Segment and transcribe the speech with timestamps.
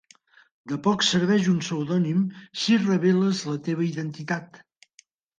[0.69, 2.23] De poc serveix un pseudònim
[2.61, 4.59] si reveles la teva identitat.